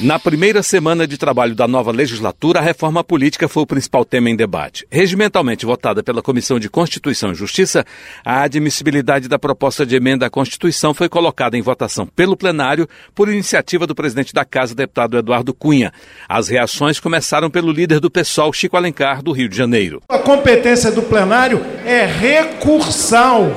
Na 0.00 0.16
primeira 0.16 0.62
semana 0.62 1.08
de 1.08 1.18
trabalho 1.18 1.56
da 1.56 1.66
nova 1.66 1.90
legislatura, 1.90 2.60
a 2.60 2.62
reforma 2.62 3.02
política 3.02 3.48
foi 3.48 3.64
o 3.64 3.66
principal 3.66 4.04
tema 4.04 4.30
em 4.30 4.36
debate. 4.36 4.86
Regimentalmente 4.88 5.66
votada 5.66 6.04
pela 6.04 6.22
Comissão 6.22 6.60
de 6.60 6.70
Constituição 6.70 7.32
e 7.32 7.34
Justiça, 7.34 7.84
a 8.24 8.42
admissibilidade 8.42 9.26
da 9.26 9.40
proposta 9.40 9.84
de 9.84 9.96
emenda 9.96 10.24
à 10.24 10.30
Constituição 10.30 10.94
foi 10.94 11.08
colocada 11.08 11.58
em 11.58 11.62
votação 11.62 12.06
pelo 12.06 12.36
plenário 12.36 12.88
por 13.12 13.28
iniciativa 13.28 13.88
do 13.88 13.94
presidente 13.94 14.32
da 14.32 14.44
Casa, 14.44 14.72
deputado 14.72 15.18
Eduardo 15.18 15.52
Cunha. 15.52 15.92
As 16.28 16.46
reações 16.46 17.00
começaram 17.00 17.50
pelo 17.50 17.72
líder 17.72 17.98
do 17.98 18.08
PSOL, 18.08 18.52
Chico 18.52 18.76
Alencar, 18.76 19.20
do 19.20 19.32
Rio 19.32 19.48
de 19.48 19.56
Janeiro. 19.56 20.00
A 20.08 20.18
competência 20.18 20.92
do 20.92 21.02
plenário 21.02 21.60
é 21.84 22.06
recursal 22.06 23.50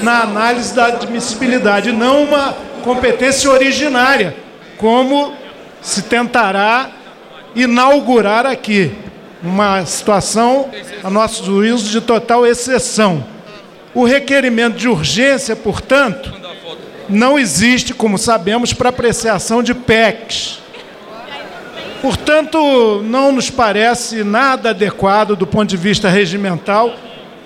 na 0.00 0.22
análise 0.22 0.74
da 0.74 0.86
admissibilidade, 0.86 1.92
não 1.92 2.24
uma 2.24 2.54
competência 2.82 3.50
originária, 3.50 4.34
como 4.78 5.43
se 5.84 6.02
tentará 6.02 6.90
inaugurar 7.54 8.46
aqui 8.46 8.90
uma 9.42 9.84
situação, 9.84 10.70
a 11.02 11.10
nosso 11.10 11.44
juízo, 11.44 11.90
de 11.90 12.00
total 12.00 12.46
exceção. 12.46 13.22
O 13.94 14.04
requerimento 14.04 14.76
de 14.78 14.88
urgência, 14.88 15.54
portanto, 15.54 16.32
não 17.06 17.38
existe, 17.38 17.92
como 17.92 18.16
sabemos, 18.16 18.72
para 18.72 18.88
apreciação 18.88 19.62
de 19.62 19.74
PECs. 19.74 20.58
Portanto, 22.00 23.02
não 23.04 23.30
nos 23.30 23.50
parece 23.50 24.24
nada 24.24 24.70
adequado 24.70 25.36
do 25.36 25.46
ponto 25.46 25.68
de 25.68 25.76
vista 25.76 26.08
regimental 26.08 26.94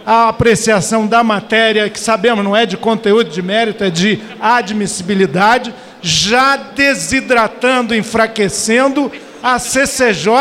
a 0.07 0.29
apreciação 0.29 1.07
da 1.07 1.23
matéria, 1.23 1.91
que 1.91 2.01
sabemos 2.01 2.43
não 2.43 2.57
é 2.57 2.65
de 2.65 2.79
conteúdo 2.79 3.29
de 3.29 3.43
mérito, 3.43 3.85
é 3.85 3.91
de 3.91 4.19
admissibilidade 4.41 5.75
já 6.03 6.57
desidratando, 6.57 7.95
enfraquecendo 7.95 9.11
a 9.43 9.59
CCJ 9.59 10.33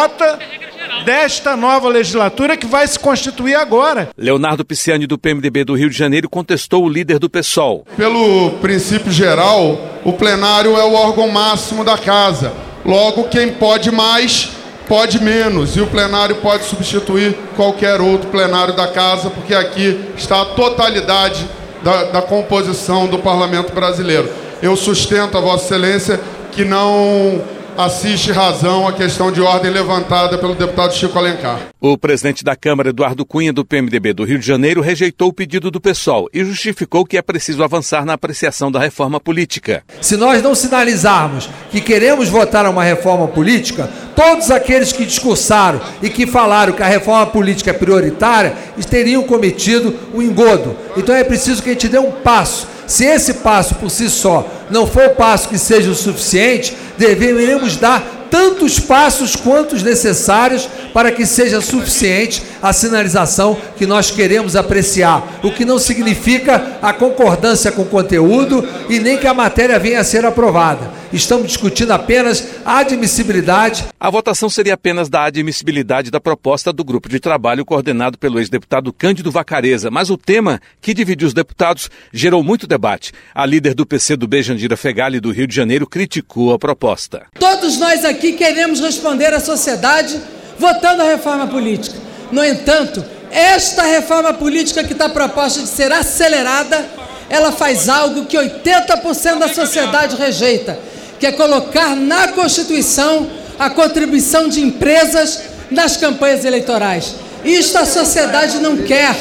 desta 1.06 1.56
nova 1.56 1.88
legislatura 1.88 2.58
que 2.58 2.66
vai 2.66 2.88
se 2.88 3.00
constituir 3.00 3.56
agora. 3.56 4.10
Leonardo 4.18 4.66
Pisciani, 4.66 5.08
do 5.08 5.18
PMDB 5.18 5.64
do 5.64 5.76
Rio 5.76 5.90
de 5.90 5.98
Janeiro, 5.98 6.30
contestou 6.30 6.84
o 6.84 6.90
líder 6.90 7.20
do 7.20 7.30
PSOL. 7.30 7.86
Pelo 7.96 8.52
princípio 8.62 9.12
geral, 9.12 9.80
o 10.04 10.14
plenário 10.14 10.76
é 10.76 10.84
o 10.84 10.94
órgão 10.94 11.30
máximo 11.30 11.84
da 11.84 11.98
casa. 11.98 12.52
Logo, 12.86 13.26
quem 13.26 13.54
pode 13.54 13.92
mais, 13.92 14.50
pode 14.88 15.22
menos. 15.22 15.76
E 15.76 15.82
o 15.82 15.88
plenário 15.88 16.38
pode 16.38 16.64
substituir 16.64 17.36
qualquer 17.56 18.02
outro 18.02 18.30
plenário 18.30 18.76
da 18.76 18.88
casa, 18.88 19.30
porque 19.30 19.54
aqui 19.54 20.00
está 20.18 20.42
a 20.42 20.46
totalidade 20.46 21.48
da, 21.84 22.04
da 22.06 22.22
composição 22.22 23.08
do 23.08 23.20
parlamento 23.20 23.74
brasileiro 23.74 24.47
eu 24.62 24.76
sustento 24.76 25.38
a 25.38 25.42
Vossa 25.42 25.66
Excelência 25.66 26.20
que 26.52 26.66
não 26.66 27.42
assiste 27.78 28.32
razão 28.32 28.88
à 28.88 28.94
questão 28.94 29.32
de 29.32 29.40
ordem 29.40 29.70
levantada 29.70 30.38
pelo 30.40 30.56
deputado 30.56 30.96
Chico 30.96 31.18
Alencar. 31.18 31.60
O 31.80 31.96
presidente 31.96 32.44
da 32.44 32.56
Câmara, 32.56 32.90
Eduardo 32.90 33.24
Cunha, 33.24 33.54
do 33.54 33.64
PMDB 33.64 34.14
do 34.14 34.24
Rio 34.24 34.40
de 34.40 34.48
Janeiro, 34.48 34.82
rejeitou 34.82 35.30
o 35.30 35.34
pedido 35.34 35.70
do 35.70 35.80
PSOL 35.80 36.28
e 36.34 36.44
justificou 36.44 37.06
que 37.06 37.18
é 37.18 37.22
preciso 37.22 37.64
avançar 37.64 38.04
na 38.04 38.14
apreciação 38.14 38.72
da 38.72 38.80
reforma 38.80 39.20
política. 39.20 39.84
Se 40.02 40.18
nós 40.18 40.42
não 40.42 40.56
sinalizarmos 40.56 41.48
que 41.70 41.80
queremos 41.80 42.30
votar 42.30 42.68
uma 42.68 42.84
reforma 42.84 43.28
política, 43.28 43.88
todos 44.16 44.50
aqueles 44.50 44.92
que 44.92 45.06
discursaram 45.06 45.80
e 46.02 46.10
que 46.10 46.26
falaram 46.26 46.74
que 46.74 46.82
a 46.82 46.88
reforma 46.88 47.28
política 47.28 47.70
é 47.70 47.74
prioritária 47.74 48.56
teriam 48.90 49.22
cometido 49.22 49.94
um 50.16 50.22
engodo. 50.22 50.76
Então 50.96 51.14
é 51.14 51.24
preciso 51.24 51.62
que 51.62 51.70
a 51.70 51.74
gente 51.74 51.90
dê 51.90 52.00
um 52.00 52.12
passo 52.12 52.77
se 52.88 53.06
esse 53.06 53.36
passo 53.36 53.76
por 53.76 53.92
si 53.92 54.10
só 54.10 54.50
não 54.70 54.88
for 54.88 55.08
o 55.08 55.16
passo 55.16 55.50
que 55.50 55.58
seja 55.58 55.92
o 55.92 55.96
suficiente, 55.96 56.76
deveremos 56.98 57.76
dar 57.76 58.18
tantos 58.32 58.80
passos 58.80 59.36
quantos 59.36 59.84
necessários 59.84 60.68
para 60.94 61.12
que 61.12 61.26
seja 61.26 61.62
suficiente 61.62 62.44
a 62.62 62.74
sinalização 62.74 63.58
que 63.78 63.86
nós 63.86 64.12
queremos 64.12 64.56
apreciar, 64.56 65.40
o 65.44 65.52
que 65.52 65.66
não 65.66 65.80
significa 65.80 66.78
a 66.82 66.94
concordância 66.94 67.72
com 67.72 67.84
o 67.84 67.86
conteúdo 67.86 68.68
e 68.90 69.00
nem 69.00 69.18
que 69.18 69.28
a 69.28 69.34
matéria 69.34 69.80
venha 69.80 70.00
a 70.00 70.04
ser 70.04 70.26
aprovada. 70.26 70.97
Estamos 71.12 71.48
discutindo 71.48 71.92
apenas 71.92 72.46
a 72.66 72.80
admissibilidade. 72.80 73.86
A 74.00 74.10
votação 74.10 74.50
seria 74.50 74.74
apenas 74.74 75.08
da 75.08 75.24
admissibilidade 75.24 76.12
da 76.12 76.20
proposta 76.20 76.74
do 76.74 76.84
grupo 76.84 77.08
de 77.08 77.20
trabalho 77.20 77.66
coordenado 77.66 78.18
pelo 78.18 78.40
ex-deputado 78.40 78.92
Cândido 78.92 79.32
Vacareza, 79.32 79.90
mas 79.90 80.10
o 80.10 80.18
tema 80.18 80.60
que 80.82 80.94
dividiu 80.94 81.28
os 81.28 81.34
deputados 81.34 81.90
gerou 82.12 82.44
muito 82.44 82.68
debate. 82.68 83.14
A 83.34 83.46
líder 83.46 83.74
do 83.74 83.86
PC 83.86 84.18
do 84.18 84.28
B, 84.28 84.44
Jandira 84.44 84.76
Fegali, 84.76 85.20
do 85.20 85.32
Rio 85.32 85.48
de 85.48 85.56
Janeiro, 85.56 85.88
criticou 85.88 86.54
a 86.54 86.60
proposta. 86.60 87.28
Todos 87.40 87.78
nós 87.78 88.04
aqui 88.04 88.34
queremos 88.34 88.82
responder 88.82 89.34
à 89.34 89.40
sociedade 89.40 90.20
votando 90.60 91.02
a 91.02 91.06
reforma 91.06 91.48
política. 91.48 91.96
No 92.32 92.44
entanto, 92.44 93.04
esta 93.32 93.84
reforma 93.84 94.34
política 94.34 94.84
que 94.84 94.94
está 94.94 95.08
proposta 95.08 95.62
de 95.62 95.68
ser 95.68 95.92
acelerada, 95.92 96.86
ela 97.30 97.52
faz 97.52 97.88
algo 97.88 98.26
que 98.26 98.38
80% 98.38 99.40
da 99.40 99.48
sociedade 99.48 100.16
rejeita, 100.16 100.78
que 101.20 101.26
é 101.26 101.32
colocar 101.32 101.96
na 101.96 102.30
Constituição 102.30 103.28
a 103.58 103.70
contribuição 103.70 104.48
de 104.48 104.62
empresas 104.62 105.42
nas 105.72 105.98
campanhas 105.98 106.46
eleitorais. 106.46 107.16
Isto 107.44 107.78
a 107.78 107.86
sociedade 107.86 108.60
não 108.60 108.78
quer, 108.78 109.16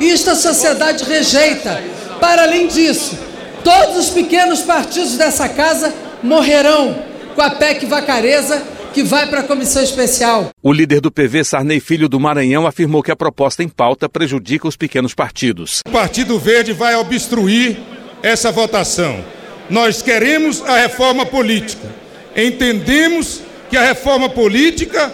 isto 0.00 0.30
a 0.30 0.34
sociedade 0.34 1.04
rejeita. 1.04 1.82
Para 2.20 2.42
além 2.42 2.66
disso, 2.66 3.16
todos 3.62 3.96
os 3.96 4.10
pequenos 4.10 4.60
partidos 4.60 5.16
dessa 5.16 5.48
casa 5.48 5.92
morrerão 6.22 6.96
com 7.34 7.42
a 7.42 7.50
PEC 7.50 7.86
Vacareza 7.86 8.62
que 8.92 9.02
vai 9.02 9.28
para 9.28 9.40
a 9.40 9.42
comissão 9.44 9.82
especial. 9.82 10.48
O 10.62 10.72
líder 10.72 11.00
do 11.00 11.12
PV, 11.12 11.44
Sarney 11.44 11.78
Filho 11.78 12.08
do 12.08 12.18
Maranhão, 12.18 12.66
afirmou 12.66 13.02
que 13.02 13.12
a 13.12 13.16
proposta 13.16 13.62
em 13.62 13.68
pauta 13.68 14.08
prejudica 14.08 14.66
os 14.66 14.76
pequenos 14.76 15.14
partidos. 15.14 15.82
O 15.86 15.90
Partido 15.90 16.38
Verde 16.38 16.72
vai 16.72 16.96
obstruir 16.96 17.76
essa 18.22 18.50
votação. 18.50 19.22
Nós 19.70 20.02
queremos 20.02 20.62
a 20.62 20.76
reforma 20.76 21.26
política. 21.26 21.88
Entendemos 22.36 23.42
que 23.70 23.76
a 23.76 23.82
reforma 23.82 24.28
política 24.28 25.12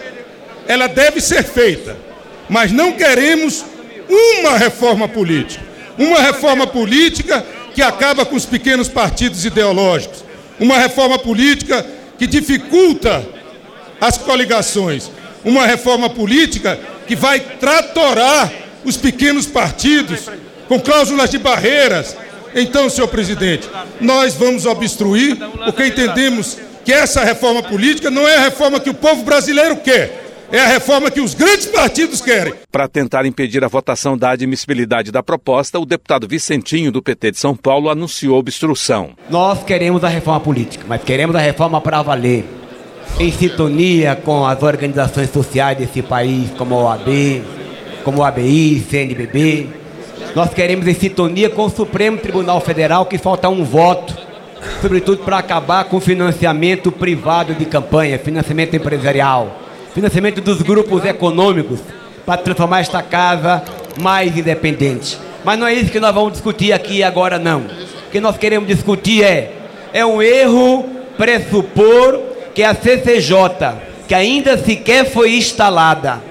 ela 0.67 0.87
deve 0.87 1.21
ser 1.21 1.43
feita, 1.45 1.97
mas 2.49 2.73
não 2.73 2.93
queremos 2.93 3.65
uma 4.09 4.57
reforma 4.57 5.09
política. 5.09 5.63
Uma 5.99 6.21
reforma 6.21 6.67
política 6.67 7.45
que 7.75 7.83
acaba 7.83 8.25
com 8.25 8.37
os 8.37 8.47
pequenos 8.47 8.89
partidos 8.89 9.45
ideológicos. 9.45 10.25
Uma 10.59 10.79
reforma 10.79 11.19
política 11.19 11.85
que 12.19 12.27
dificulta 12.27 13.25
as 14.01 14.19
coligações, 14.19 15.11
uma 15.45 15.67
reforma 15.67 16.09
política 16.09 16.79
que 17.07 17.17
vai 17.17 17.41
tratorar 17.41 18.53
os 18.85 18.97
pequenos 18.97 19.47
partidos 19.47 20.29
com 20.69 20.81
cláusulas 20.81 21.31
de 21.31 21.39
barreiras. 21.39 22.17
Então, 22.55 22.89
senhor 22.89 23.09
presidente, 23.09 23.69
nós 24.01 24.35
vamos 24.35 24.67
obstruir 24.67 25.37
porque 25.65 25.87
entendemos 25.87 26.59
que 26.85 26.93
essa 26.93 27.25
reforma 27.25 27.63
política 27.63 28.11
não 28.11 28.29
é 28.29 28.37
a 28.37 28.41
reforma 28.41 28.79
que 28.79 28.91
o 28.91 28.95
povo 28.95 29.23
brasileiro 29.23 29.77
quer. 29.77 30.23
É 30.53 30.61
a 30.61 30.69
reforma 30.69 31.11
que 31.11 31.21
os 31.21 31.35
grandes 31.35 31.67
partidos 31.67 32.21
querem. 32.21 32.55
Para 32.71 32.87
tentar 32.87 33.27
impedir 33.27 33.65
a 33.65 33.69
votação 33.69 34.17
da 34.17 34.31
admissibilidade 34.31 35.11
da 35.11 35.23
proposta, 35.23 35.81
o 35.81 35.87
deputado 35.87 36.29
Vicentinho, 36.29 36.93
do 36.93 37.03
PT 37.03 37.33
de 37.33 37.39
São 37.39 37.57
Paulo, 37.57 37.89
anunciou 37.89 38.39
obstrução. 38.39 39.11
Nós 39.29 39.65
queremos 39.65 40.05
a 40.05 40.09
reforma 40.09 40.41
política, 40.41 40.85
mas 40.87 41.03
queremos 41.03 41.35
a 41.35 41.41
reforma 41.41 41.81
para 41.81 42.03
valer 42.03 42.45
em 43.19 43.33
sintonia 43.33 44.15
com 44.17 44.47
as 44.47 44.63
organizações 44.63 45.31
sociais 45.31 45.79
desse 45.79 46.03
país, 46.03 46.51
como 46.57 46.75
a 46.75 46.85
OAB, 46.85 47.43
como 48.05 48.19
o 48.19 48.25
ABI, 48.25 48.85
CNBB. 48.89 49.84
Nós 50.35 50.53
queremos 50.53 50.87
em 50.87 50.95
sintonia 50.95 51.49
com 51.49 51.65
o 51.65 51.71
Supremo 51.71 52.19
Tribunal 52.19 52.61
Federal 52.61 53.07
que 53.07 53.19
falta 53.19 53.49
um 53.49 53.65
voto, 53.65 54.17
sobretudo 54.83 55.19
para 55.19 55.39
acabar 55.39 55.85
com 55.85 55.97
o 55.97 56.01
financiamento 56.01 56.91
privado 56.91 57.55
de 57.55 57.65
campanha, 57.65 58.19
financiamento 58.19 58.75
empresarial, 58.75 59.61
financiamento 59.95 60.41
dos 60.41 60.61
grupos 60.63 61.05
econômicos, 61.05 61.81
para 62.27 62.41
transformar 62.41 62.81
esta 62.81 63.03
casa 63.03 63.63
mais 64.01 64.37
independente. 64.37 65.19
Mas 65.45 65.59
não 65.59 65.67
é 65.67 65.75
isso 65.75 65.93
que 65.93 66.01
nós 66.01 66.15
vamos 66.15 66.33
discutir 66.33 66.73
aqui 66.73 67.03
agora, 67.03 67.39
não. 67.39 67.61
O 67.61 68.11
que 68.11 68.21
nós 68.21 68.37
queremos 68.37 68.67
discutir 68.67 69.23
é, 69.23 69.53
é 69.93 70.05
um 70.05 70.23
erro 70.23 70.85
pressupor 71.17 72.21
que 72.55 72.63
a 72.63 72.75
CCJ, 72.75 73.37
que 74.09 74.15
ainda 74.15 74.57
sequer 74.57 75.05
foi 75.05 75.37
instalada, 75.37 76.23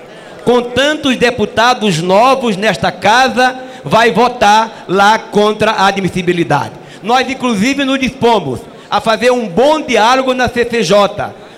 com 0.44 0.62
tantos 0.62 1.16
deputados 1.16 2.00
novos 2.00 2.58
nesta 2.58 2.92
casa, 2.92 3.63
vai 3.84 4.12
votar 4.12 4.86
lá 4.88 5.20
contra 5.20 5.72
a 5.72 5.88
admissibilidade. 5.88 6.74
Nós, 7.02 7.30
inclusive, 7.30 7.84
nos 7.84 8.00
dispomos 8.00 8.60
a 8.90 9.02
fazer 9.02 9.32
um 9.32 9.48
bom 9.48 9.82
diálogo 9.82 10.34
na 10.34 10.48
CCJ, 10.48 10.96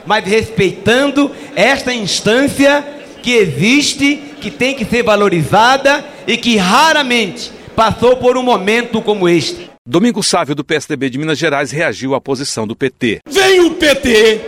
mas 0.06 0.26
respeitando 0.26 1.32
esta 1.56 1.94
instância 1.94 2.84
que 3.22 3.32
existe, 3.32 4.22
que 4.40 4.52
tem 4.52 4.76
que 4.76 4.86
ser 4.86 5.04
valorizada 5.04 6.06
e 6.28 6.38
que 6.38 6.58
raramente 6.58 7.52
passou 7.76 8.16
por 8.18 8.38
um 8.38 8.44
momento 8.44 9.02
como 9.02 9.28
este. 9.28 9.70
Domingo 9.88 10.24
Sávio, 10.24 10.56
do 10.56 10.64
PSDB 10.64 11.10
de 11.10 11.18
Minas 11.18 11.38
Gerais, 11.38 11.72
reagiu 11.72 12.16
à 12.16 12.22
posição 12.22 12.66
do 12.66 12.76
PT. 12.76 13.20
Vem 13.28 13.62
o 13.62 13.72
PT, 13.72 14.42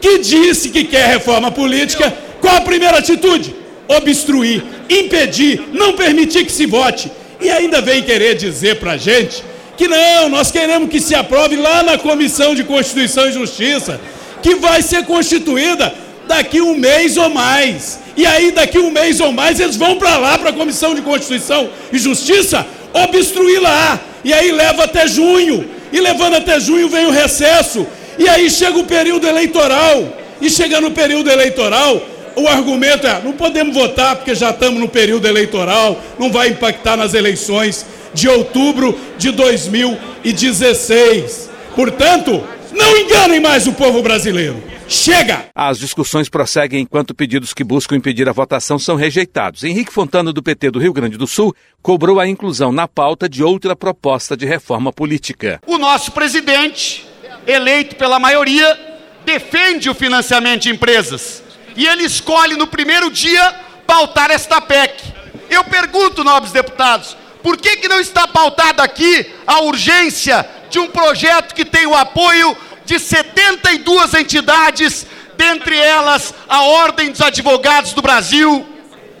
que 0.00 0.18
disse 0.18 0.70
que 0.70 0.84
quer 0.84 1.08
reforma 1.08 1.50
política, 1.50 2.10
qual 2.40 2.56
a 2.56 2.60
primeira 2.60 2.98
atitude? 2.98 3.54
Obstruir, 3.88 4.62
impedir, 4.88 5.62
não 5.72 5.94
permitir 5.94 6.44
que 6.44 6.52
se 6.52 6.66
vote. 6.66 7.10
E 7.40 7.50
ainda 7.50 7.80
vem 7.80 8.02
querer 8.02 8.34
dizer 8.34 8.76
para 8.76 8.92
a 8.92 8.96
gente 8.96 9.42
que 9.76 9.86
não, 9.86 10.28
nós 10.28 10.50
queremos 10.50 10.90
que 10.90 11.00
se 11.00 11.14
aprove 11.14 11.54
lá 11.56 11.84
na 11.84 11.96
Comissão 11.96 12.52
de 12.52 12.64
Constituição 12.64 13.28
e 13.28 13.32
Justiça, 13.32 14.00
que 14.42 14.56
vai 14.56 14.82
ser 14.82 15.04
constituída 15.04 15.94
daqui 16.26 16.60
um 16.60 16.74
mês 16.74 17.16
ou 17.16 17.30
mais. 17.30 18.00
E 18.16 18.26
aí, 18.26 18.50
daqui 18.50 18.78
um 18.78 18.90
mês 18.90 19.20
ou 19.20 19.32
mais, 19.32 19.60
eles 19.60 19.76
vão 19.76 19.96
para 19.96 20.18
lá, 20.18 20.36
para 20.36 20.50
a 20.50 20.52
Comissão 20.52 20.96
de 20.96 21.02
Constituição 21.02 21.70
e 21.92 21.98
Justiça, 21.98 22.66
obstruir 22.92 23.60
lá. 23.60 24.00
E 24.24 24.34
aí 24.34 24.50
leva 24.50 24.84
até 24.84 25.06
junho. 25.06 25.64
E 25.92 26.00
levando 26.00 26.34
até 26.34 26.58
junho 26.58 26.88
vem 26.88 27.06
o 27.06 27.12
recesso. 27.12 27.86
E 28.18 28.28
aí 28.28 28.50
chega 28.50 28.78
o 28.78 28.84
período 28.84 29.28
eleitoral. 29.28 30.12
E 30.40 30.50
chega 30.50 30.80
no 30.80 30.90
período 30.90 31.30
eleitoral, 31.30 32.02
o 32.38 32.48
argumento 32.48 33.06
é: 33.06 33.22
não 33.22 33.32
podemos 33.32 33.74
votar 33.74 34.16
porque 34.16 34.34
já 34.34 34.50
estamos 34.50 34.78
no 34.80 34.88
período 34.88 35.26
eleitoral, 35.26 35.98
não 36.18 36.30
vai 36.30 36.48
impactar 36.48 36.96
nas 36.96 37.14
eleições 37.14 37.86
de 38.14 38.28
outubro 38.28 38.98
de 39.16 39.30
2016. 39.30 41.48
Portanto, 41.74 42.44
não 42.72 42.96
enganem 42.96 43.40
mais 43.40 43.66
o 43.66 43.72
povo 43.72 44.02
brasileiro. 44.02 44.62
Chega! 44.88 45.50
As 45.54 45.78
discussões 45.78 46.30
prosseguem 46.30 46.80
enquanto 46.80 47.14
pedidos 47.14 47.52
que 47.52 47.62
buscam 47.62 47.96
impedir 47.96 48.26
a 48.26 48.32
votação 48.32 48.78
são 48.78 48.96
rejeitados. 48.96 49.62
Henrique 49.62 49.92
Fontana, 49.92 50.32
do 50.32 50.42
PT 50.42 50.70
do 50.70 50.78
Rio 50.78 50.94
Grande 50.94 51.18
do 51.18 51.26
Sul, 51.26 51.54
cobrou 51.82 52.18
a 52.18 52.26
inclusão 52.26 52.72
na 52.72 52.88
pauta 52.88 53.28
de 53.28 53.44
outra 53.44 53.76
proposta 53.76 54.34
de 54.34 54.46
reforma 54.46 54.90
política. 54.90 55.60
O 55.66 55.76
nosso 55.76 56.12
presidente, 56.12 57.06
eleito 57.46 57.96
pela 57.96 58.18
maioria, 58.18 58.80
defende 59.26 59.90
o 59.90 59.94
financiamento 59.94 60.62
de 60.62 60.70
empresas. 60.70 61.42
E 61.76 61.86
ele 61.86 62.04
escolhe 62.04 62.56
no 62.56 62.66
primeiro 62.66 63.10
dia 63.10 63.54
pautar 63.86 64.30
esta 64.30 64.60
PEC. 64.60 65.02
Eu 65.48 65.64
pergunto, 65.64 66.24
nobres 66.24 66.52
deputados, 66.52 67.16
por 67.42 67.56
que, 67.56 67.76
que 67.76 67.88
não 67.88 68.00
está 68.00 68.28
pautada 68.28 68.82
aqui 68.82 69.32
a 69.46 69.60
urgência 69.60 70.46
de 70.68 70.78
um 70.78 70.88
projeto 70.88 71.54
que 71.54 71.64
tem 71.64 71.86
o 71.86 71.94
apoio 71.94 72.56
de 72.84 72.98
72 72.98 74.14
entidades, 74.14 75.06
dentre 75.36 75.78
elas 75.78 76.34
a 76.48 76.62
Ordem 76.62 77.10
dos 77.10 77.20
Advogados 77.20 77.92
do 77.92 78.02
Brasil, 78.02 78.66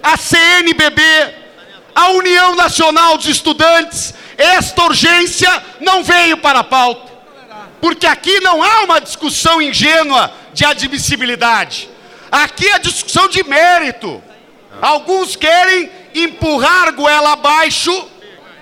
a 0.02 0.16
CNBB, 0.16 1.02
a 1.94 2.10
União 2.10 2.54
Nacional 2.54 3.16
dos 3.16 3.26
Estudantes. 3.26 4.14
Esta 4.36 4.84
urgência 4.84 5.50
não 5.80 6.02
veio 6.04 6.36
para 6.38 6.60
a 6.60 6.64
pauta, 6.64 7.12
porque 7.80 8.06
aqui 8.06 8.40
não 8.40 8.62
há 8.62 8.84
uma 8.84 9.00
discussão 9.00 9.60
ingênua 9.60 10.32
de 10.52 10.64
admissibilidade. 10.64 11.88
Aqui 12.30 12.66
é 12.68 12.78
discussão 12.78 13.28
de 13.28 13.42
mérito. 13.44 14.22
Alguns 14.80 15.34
querem 15.36 15.90
empurrar 16.14 16.92
goela 16.94 17.32
abaixo 17.32 17.90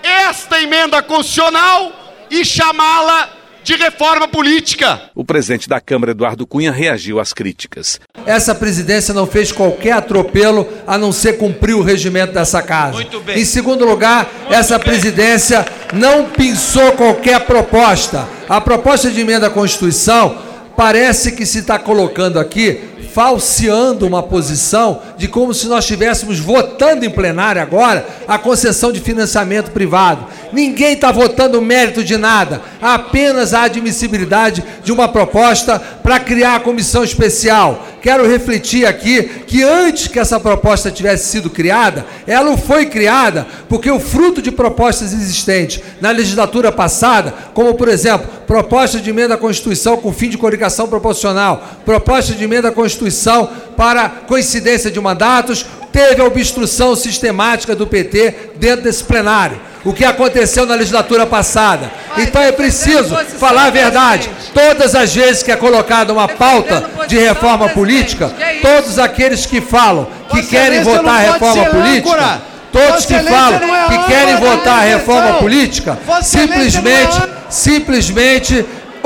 esta 0.02 0.60
emenda 0.62 1.02
constitucional 1.02 1.92
e 2.30 2.44
chamá-la 2.44 3.30
de 3.62 3.74
reforma 3.74 4.28
política. 4.28 5.10
O 5.12 5.24
presidente 5.24 5.68
da 5.68 5.80
Câmara, 5.80 6.12
Eduardo 6.12 6.46
Cunha, 6.46 6.70
reagiu 6.70 7.18
às 7.18 7.32
críticas. 7.32 8.00
Essa 8.24 8.54
presidência 8.54 9.12
não 9.12 9.26
fez 9.26 9.50
qualquer 9.50 9.92
atropelo 9.92 10.68
a 10.86 10.96
não 10.96 11.10
ser 11.12 11.36
cumprir 11.36 11.74
o 11.74 11.82
regimento 11.82 12.32
dessa 12.32 12.62
casa. 12.62 12.92
Muito 12.92 13.20
bem. 13.20 13.40
Em 13.40 13.44
segundo 13.44 13.84
lugar, 13.84 14.28
Muito 14.42 14.54
essa 14.54 14.78
bem. 14.78 14.86
presidência 14.86 15.66
não 15.92 16.26
pensou 16.26 16.92
qualquer 16.92 17.40
proposta. 17.40 18.28
A 18.48 18.60
proposta 18.60 19.10
de 19.10 19.20
emenda 19.20 19.48
à 19.48 19.50
Constituição 19.50 20.40
parece 20.76 21.32
que 21.32 21.46
se 21.46 21.60
está 21.60 21.78
colocando 21.78 22.38
aqui 22.38 22.96
falseando 23.16 24.06
uma 24.06 24.22
posição 24.22 25.00
de 25.16 25.26
como 25.26 25.54
se 25.54 25.68
nós 25.68 25.84
estivéssemos 25.84 26.38
votando 26.38 27.02
em 27.02 27.08
plenário 27.08 27.62
agora 27.62 28.06
a 28.28 28.36
concessão 28.36 28.92
de 28.92 29.00
financiamento 29.00 29.70
privado. 29.70 30.26
Ninguém 30.52 30.92
está 30.92 31.10
votando 31.10 31.62
mérito 31.62 32.04
de 32.04 32.18
nada, 32.18 32.60
apenas 32.78 33.54
a 33.54 33.62
admissibilidade 33.62 34.62
de 34.84 34.92
uma 34.92 35.08
proposta 35.08 35.78
para 35.78 36.20
criar 36.20 36.56
a 36.56 36.60
comissão 36.60 37.02
especial. 37.02 37.86
Quero 38.02 38.28
refletir 38.28 38.86
aqui 38.86 39.22
que 39.46 39.62
antes 39.62 40.08
que 40.08 40.18
essa 40.18 40.38
proposta 40.38 40.90
tivesse 40.90 41.28
sido 41.28 41.48
criada, 41.48 42.04
ela 42.26 42.54
foi 42.58 42.84
criada 42.84 43.46
porque 43.66 43.90
o 43.90 43.98
fruto 43.98 44.42
de 44.42 44.52
propostas 44.52 45.14
existentes 45.14 45.82
na 46.02 46.10
legislatura 46.10 46.70
passada, 46.70 47.34
como 47.54 47.74
por 47.74 47.88
exemplo, 47.88 48.28
proposta 48.46 49.00
de 49.00 49.10
emenda 49.10 49.34
à 49.34 49.38
Constituição 49.38 49.96
com 49.96 50.12
fim 50.12 50.28
de 50.28 50.38
coligação 50.38 50.88
proporcional, 50.88 51.62
proposta 51.84 52.32
de 52.32 52.44
emenda 52.44 52.68
à 52.68 52.72
Constituição 52.72 53.48
para 53.76 54.08
coincidência 54.08 54.90
de 54.90 55.00
mandatos, 55.00 55.66
teve 55.92 56.20
a 56.20 56.24
obstrução 56.24 56.94
sistemática 56.94 57.74
do 57.74 57.86
PT 57.86 58.52
dentro 58.56 58.84
desse 58.84 59.02
plenário. 59.02 59.58
O 59.84 59.92
que 59.92 60.04
aconteceu 60.04 60.66
na 60.66 60.74
legislatura 60.74 61.24
passada. 61.24 61.90
Então 62.18 62.42
é 62.42 62.50
preciso 62.50 63.16
falar 63.38 63.66
a 63.66 63.70
verdade. 63.70 64.28
Todas 64.52 64.96
as 64.96 65.14
vezes 65.14 65.44
que 65.44 65.52
é 65.52 65.56
colocada 65.56 66.12
uma 66.12 66.26
pauta 66.26 66.90
de 67.06 67.16
reforma 67.16 67.68
política, 67.68 68.32
todos 68.60 68.98
aqueles 68.98 69.46
que 69.46 69.60
falam 69.60 70.08
que 70.30 70.42
querem 70.42 70.82
votar 70.82 71.14
a 71.14 71.32
reforma 71.32 71.66
política, 71.66 72.42
todos 72.76 73.06
que 73.06 73.18
falam 73.20 73.60
que 73.88 74.12
querem 74.12 74.36
votar 74.36 74.80
a 74.80 74.84
reforma 74.84 75.34
política, 75.34 75.98
simplesmente, 76.22 77.22
simplesmente 77.48 78.64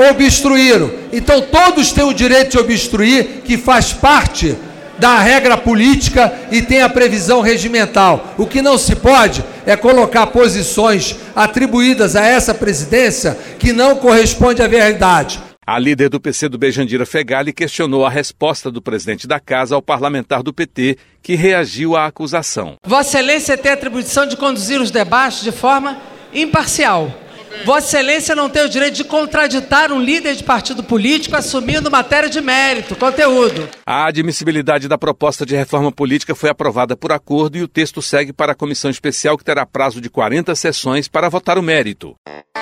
obstruíram. 0.09 0.91
Então 1.13 1.41
todos 1.41 1.91
têm 1.91 2.03
o 2.03 2.13
direito 2.13 2.51
de 2.51 2.57
obstruir, 2.57 3.41
que 3.45 3.57
faz 3.57 3.93
parte 3.93 4.57
da 4.99 5.19
regra 5.19 5.57
política 5.57 6.31
e 6.51 6.61
tem 6.61 6.81
a 6.81 6.89
previsão 6.89 7.41
regimental. 7.41 8.33
O 8.37 8.45
que 8.45 8.61
não 8.61 8.77
se 8.77 8.95
pode 8.95 9.43
é 9.65 9.75
colocar 9.75 10.27
posições 10.27 11.15
atribuídas 11.35 12.15
a 12.15 12.25
essa 12.25 12.53
presidência 12.53 13.37
que 13.57 13.71
não 13.73 13.95
corresponde 13.95 14.61
à 14.61 14.67
verdade. 14.67 15.50
A 15.65 15.77
líder 15.77 16.09
do 16.09 16.19
PC 16.19 16.49
do 16.49 16.57
Bejandira 16.57 17.05
Fegali 17.05 17.53
questionou 17.53 18.03
a 18.03 18.09
resposta 18.09 18.71
do 18.71 18.81
presidente 18.81 19.27
da 19.27 19.39
casa 19.39 19.75
ao 19.75 19.81
parlamentar 19.81 20.41
do 20.41 20.51
PT, 20.51 20.97
que 21.21 21.35
reagiu 21.35 21.95
à 21.95 22.07
acusação. 22.07 22.77
Vossa 22.83 23.19
Excelência 23.19 23.55
tem 23.55 23.71
a 23.71 23.75
atribuição 23.75 24.25
de 24.25 24.35
conduzir 24.35 24.81
os 24.81 24.89
debates 24.89 25.43
de 25.43 25.51
forma 25.51 26.01
imparcial. 26.33 27.15
Vossa 27.63 27.99
Excelência 27.99 28.35
não 28.35 28.49
tem 28.49 28.65
o 28.65 28.69
direito 28.69 28.95
de 28.95 29.03
contraditar 29.03 29.91
um 29.91 30.01
líder 30.01 30.35
de 30.35 30.43
partido 30.43 30.81
político 30.81 31.35
assumindo 31.35 31.91
matéria 31.91 32.27
de 32.27 32.41
mérito, 32.41 32.95
conteúdo. 32.95 33.69
A 33.85 34.07
admissibilidade 34.07 34.87
da 34.87 34.97
proposta 34.97 35.45
de 35.45 35.55
reforma 35.55 35.91
política 35.91 36.33
foi 36.33 36.49
aprovada 36.49 36.97
por 36.97 37.11
acordo 37.11 37.55
e 37.57 37.61
o 37.61 37.67
texto 37.67 38.01
segue 38.01 38.33
para 38.33 38.53
a 38.53 38.55
comissão 38.55 38.89
especial 38.89 39.37
que 39.37 39.43
terá 39.43 39.63
prazo 39.63 40.01
de 40.01 40.09
40 40.09 40.55
sessões 40.55 41.07
para 41.07 41.29
votar 41.29 41.59
o 41.59 41.61
mérito. 41.61 42.15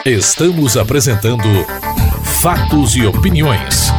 Estamos 0.06 0.76
apresentando 0.76 1.48
Fatos 2.42 2.96
e 2.96 3.06
Opiniões. 3.06 3.90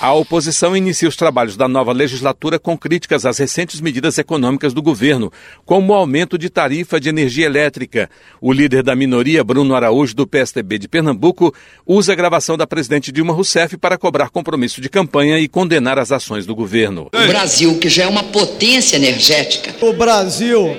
A 0.00 0.12
oposição 0.14 0.76
inicia 0.76 1.08
os 1.08 1.14
trabalhos 1.14 1.56
da 1.56 1.68
nova 1.68 1.92
legislatura 1.92 2.58
com 2.58 2.76
críticas 2.76 3.24
às 3.24 3.38
recentes 3.38 3.80
medidas 3.80 4.18
econômicas 4.18 4.74
do 4.74 4.82
governo, 4.82 5.30
como 5.64 5.92
o 5.92 5.96
aumento 5.96 6.36
de 6.36 6.50
tarifa 6.50 6.98
de 6.98 7.08
energia 7.08 7.46
elétrica. 7.46 8.10
O 8.40 8.52
líder 8.52 8.82
da 8.82 8.96
minoria, 8.96 9.44
Bruno 9.44 9.76
Araújo, 9.76 10.12
do 10.16 10.26
PSDB 10.26 10.76
de 10.80 10.88
Pernambuco, 10.88 11.54
usa 11.86 12.14
a 12.14 12.16
gravação 12.16 12.56
da 12.56 12.66
presidente 12.66 13.12
Dilma 13.12 13.32
Rousseff 13.32 13.76
para 13.76 13.96
cobrar 13.96 14.30
compromisso 14.30 14.80
de 14.80 14.88
campanha 14.88 15.38
e 15.38 15.46
condenar 15.46 16.00
as 16.00 16.10
ações 16.10 16.44
do 16.44 16.54
governo. 16.56 17.08
O 17.14 17.28
Brasil, 17.28 17.78
que 17.78 17.88
já 17.88 18.02
é 18.02 18.08
uma 18.08 18.24
potência 18.24 18.96
energética, 18.96 19.72
O 19.86 19.92
Brasil 19.92 20.76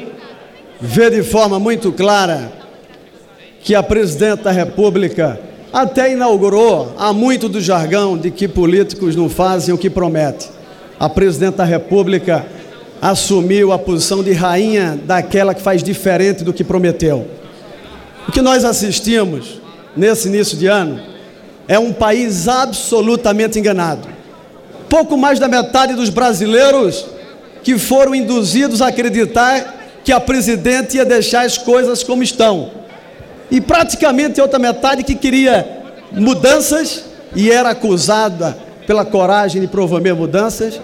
vê 0.82 1.10
de 1.10 1.24
forma 1.24 1.58
muito 1.58 1.94
clara 1.94 2.67
que 3.68 3.76
a 3.76 3.84
presidente 3.84 4.44
da 4.44 4.52
República 4.52 5.38
até 5.74 6.14
inaugurou 6.14 6.96
há 6.98 7.12
muito 7.12 7.50
do 7.50 7.60
jargão 7.60 8.18
de 8.18 8.32
que 8.32 8.48
políticos 8.48 9.14
não 9.14 9.28
fazem 9.28 9.76
o 9.76 9.78
que 9.78 9.90
prometem. 9.90 10.48
A 10.98 11.10
presidente 11.10 11.56
da 11.56 11.66
República 11.66 12.46
assumiu 13.02 13.74
a 13.74 13.78
posição 13.78 14.24
de 14.24 14.32
rainha 14.32 14.98
daquela 15.04 15.54
que 15.54 15.62
faz 15.62 15.84
diferente 15.84 16.46
do 16.46 16.54
que 16.54 16.64
prometeu. 16.64 17.28
O 18.26 18.32
que 18.32 18.42
nós 18.42 18.64
assistimos 18.64 19.60
nesse 19.98 20.30
início 20.30 20.58
de 20.58 20.68
ano 20.68 21.02
é 21.68 21.78
um 21.78 21.92
país 21.92 22.48
absolutamente 22.48 23.60
enganado. 23.60 24.08
Pouco 24.88 25.18
mais 25.18 25.40
da 25.40 25.50
metade 25.50 25.94
dos 25.94 26.10
brasileiros 26.10 27.06
que 27.66 27.78
foram 27.78 28.16
induzidos 28.16 28.82
a 28.82 28.88
acreditar 28.88 30.00
que 30.06 30.14
a 30.14 30.22
presidente 30.22 30.96
ia 30.96 31.04
deixar 31.04 31.46
as 31.46 31.58
coisas 31.58 32.02
como 32.02 32.24
estão. 32.24 32.87
E 33.50 33.62
praticamente 33.62 34.42
outra 34.42 34.60
metade 34.60 35.04
que 35.04 35.16
queria 35.16 35.84
mudanças 36.12 37.06
e 37.36 37.52
era 37.52 37.70
acusada 37.70 38.58
pela 38.86 39.06
coragem 39.06 39.62
de 39.62 39.68
promover 39.68 40.16
mudanças, 40.16 40.80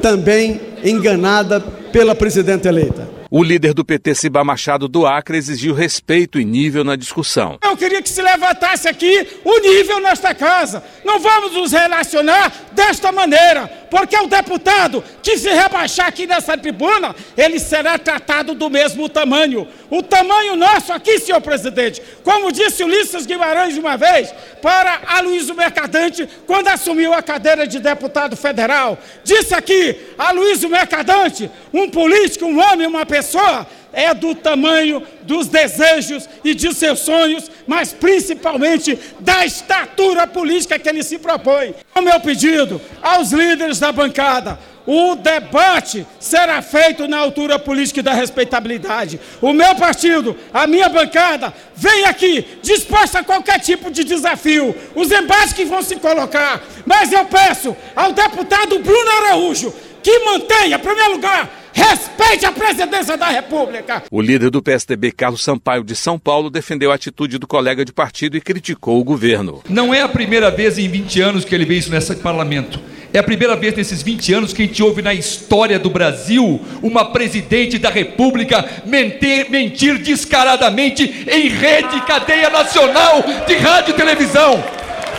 também 0.00 0.60
enganada 0.84 1.60
pela 1.90 2.14
presidenta 2.14 2.68
eleita. 2.68 3.15
O 3.30 3.42
líder 3.42 3.74
do 3.74 3.84
PT, 3.84 4.14
Ciba 4.14 4.44
Machado 4.44 4.86
do 4.86 5.04
Acre, 5.04 5.36
exigiu 5.36 5.74
respeito 5.74 6.38
e 6.38 6.44
nível 6.44 6.84
na 6.84 6.94
discussão. 6.94 7.58
Eu 7.62 7.76
queria 7.76 8.00
que 8.00 8.08
se 8.08 8.22
levantasse 8.22 8.88
aqui 8.88 9.26
o 9.44 9.58
nível 9.58 10.00
nesta 10.00 10.32
casa. 10.32 10.82
Não 11.04 11.18
vamos 11.18 11.52
nos 11.52 11.72
relacionar 11.72 12.52
desta 12.72 13.10
maneira, 13.10 13.66
porque 13.90 14.16
o 14.16 14.28
deputado 14.28 15.02
que 15.22 15.36
se 15.38 15.48
rebaixar 15.48 16.06
aqui 16.06 16.26
nessa 16.26 16.56
tribuna, 16.56 17.16
ele 17.36 17.58
será 17.58 17.98
tratado 17.98 18.54
do 18.54 18.70
mesmo 18.70 19.08
tamanho. 19.08 19.66
O 19.90 20.02
tamanho 20.02 20.54
nosso 20.54 20.92
aqui, 20.92 21.18
senhor 21.18 21.40
presidente, 21.40 22.02
como 22.22 22.52
disse 22.52 22.84
Ulisses 22.84 23.26
Guimarães 23.26 23.76
uma 23.76 23.96
vez, 23.96 24.32
para 24.62 25.00
Aloysio 25.06 25.54
Mercadante, 25.54 26.28
quando 26.46 26.68
assumiu 26.68 27.12
a 27.12 27.22
cadeira 27.22 27.66
de 27.66 27.78
deputado 27.78 28.36
federal, 28.36 28.98
disse 29.24 29.54
aqui, 29.54 29.96
Aloysio 30.18 30.68
Mercadante, 30.68 31.50
um 31.72 31.88
político, 31.88 32.44
um 32.44 32.60
homem, 32.60 32.86
uma 32.86 33.06
pessoa, 33.16 33.66
é 33.92 34.12
do 34.12 34.34
tamanho 34.34 35.02
dos 35.22 35.48
desejos 35.48 36.28
e 36.44 36.54
de 36.54 36.74
seus 36.74 36.98
sonhos, 36.98 37.50
mas 37.66 37.94
principalmente 37.94 38.98
da 39.20 39.44
estatura 39.46 40.26
política 40.26 40.78
que 40.78 40.88
ele 40.88 41.02
se 41.02 41.18
propõe. 41.18 41.74
O 41.94 42.02
meu 42.02 42.20
pedido 42.20 42.80
aos 43.02 43.32
líderes 43.32 43.78
da 43.78 43.90
bancada, 43.90 44.58
o 44.86 45.16
debate 45.16 46.06
será 46.20 46.60
feito 46.62 47.08
na 47.08 47.18
altura 47.18 47.58
política 47.58 48.00
e 48.00 48.02
da 48.02 48.12
respeitabilidade. 48.12 49.18
O 49.40 49.52
meu 49.52 49.74
partido, 49.74 50.36
a 50.52 50.66
minha 50.66 50.88
bancada, 50.88 51.52
vem 51.74 52.04
aqui 52.04 52.46
disposta 52.62 53.20
a 53.20 53.24
qualquer 53.24 53.58
tipo 53.60 53.90
de 53.90 54.04
desafio, 54.04 54.76
os 54.94 55.10
embates 55.10 55.54
que 55.54 55.64
vão 55.64 55.82
se 55.82 55.96
colocar. 55.96 56.62
Mas 56.84 57.10
eu 57.10 57.24
peço 57.24 57.74
ao 57.96 58.12
deputado 58.12 58.78
Bruno 58.78 59.10
Araújo 59.10 59.74
que 60.02 60.18
mantenha, 60.20 60.76
em 60.76 60.80
primeiro 60.80 61.12
lugar, 61.12 61.50
Respeite 61.76 62.46
a 62.46 62.52
presidência 62.52 63.18
da 63.18 63.26
República! 63.26 64.02
O 64.10 64.22
líder 64.22 64.48
do 64.48 64.62
PSDB, 64.62 65.12
Carlos 65.12 65.44
Sampaio 65.44 65.84
de 65.84 65.94
São 65.94 66.18
Paulo, 66.18 66.48
defendeu 66.48 66.90
a 66.90 66.94
atitude 66.94 67.36
do 67.36 67.46
colega 67.46 67.84
de 67.84 67.92
partido 67.92 68.34
e 68.34 68.40
criticou 68.40 68.98
o 68.98 69.04
governo. 69.04 69.62
Não 69.68 69.92
é 69.92 70.00
a 70.00 70.08
primeira 70.08 70.50
vez 70.50 70.78
em 70.78 70.88
20 70.88 71.20
anos 71.20 71.44
que 71.44 71.54
ele 71.54 71.66
vê 71.66 71.74
isso 71.74 71.90
nesse 71.90 72.16
parlamento. 72.16 72.80
É 73.12 73.18
a 73.18 73.22
primeira 73.22 73.54
vez 73.56 73.74
nesses 73.76 74.02
20 74.02 74.32
anos 74.32 74.52
que 74.54 74.62
a 74.62 74.66
gente 74.66 74.82
ouve 74.82 75.02
na 75.02 75.12
história 75.12 75.78
do 75.78 75.90
Brasil 75.90 76.60
uma 76.82 77.12
presidente 77.12 77.78
da 77.78 77.90
República 77.90 78.64
mentir, 78.86 79.50
mentir 79.50 79.98
descaradamente 79.98 81.26
em 81.30 81.48
rede, 81.48 82.00
cadeia 82.06 82.48
nacional 82.48 83.22
de 83.46 83.54
rádio 83.54 83.92
e 83.92 83.96
televisão. 83.96 84.64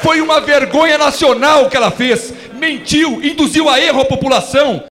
Foi 0.01 0.21
uma 0.21 0.39
vergonha 0.39 0.97
nacional 0.97 1.69
que 1.69 1.77
ela 1.77 1.91
fez. 1.91 2.33
Mentiu, 2.67 3.23
induziu 3.23 3.69
a 3.69 3.79
erro 3.79 4.01
a 4.01 4.05
população. 4.05 4.83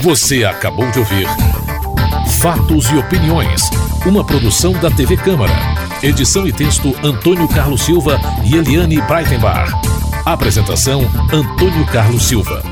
Você 0.00 0.44
acabou 0.44 0.90
de 0.90 0.98
ouvir 0.98 1.26
Fatos 2.38 2.90
e 2.90 2.96
Opiniões, 2.98 3.62
uma 4.04 4.22
produção 4.22 4.74
da 4.74 4.90
TV 4.90 5.16
Câmara. 5.16 5.54
Edição 6.02 6.46
e 6.46 6.52
texto 6.52 6.94
Antônio 7.02 7.48
Carlos 7.48 7.80
Silva 7.80 8.20
e 8.44 8.56
Eliane 8.56 9.00
Breitenbach. 9.00 9.72
Apresentação 10.26 11.00
Antônio 11.32 11.86
Carlos 11.86 12.24
Silva. 12.24 12.62